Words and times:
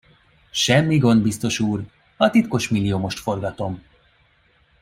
Semmi 0.51 0.97
gond, 0.99 1.21
biztos 1.21 1.59
úr, 1.59 1.85
a 2.17 2.29
Titkos 2.29 2.69
Milliomost 2.69 3.19
forgatom. 3.19 3.83